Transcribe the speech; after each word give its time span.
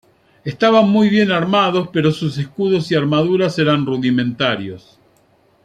Estaban 0.43 0.89
muy 0.89 1.09
bien 1.09 1.31
armados, 1.31 1.89
pero 1.93 2.11
sus 2.11 2.35
escudos 2.39 2.89
y 2.91 2.95
armaduras 2.95 3.59
eran 3.59 3.85
rudimentarios. 3.85 4.97